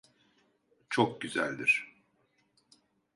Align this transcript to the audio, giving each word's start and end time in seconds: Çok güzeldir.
Çok 0.89 1.21
güzeldir. 1.21 2.01